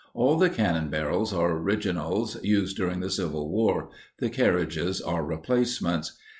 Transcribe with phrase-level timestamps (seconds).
[0.15, 6.17] All the cannon barrels are originals, used during the Civil War; the carriages are replacements.